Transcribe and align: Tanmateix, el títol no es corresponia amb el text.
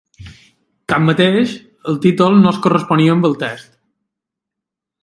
Tanmateix, 0.93 1.53
el 1.93 2.01
títol 2.07 2.41
no 2.41 2.55
es 2.55 2.59
corresponia 2.65 3.13
amb 3.17 3.31
el 3.31 3.39
text. 3.45 3.71